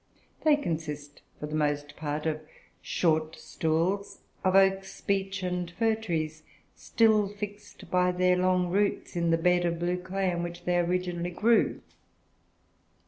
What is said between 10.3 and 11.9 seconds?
in which they originally grew.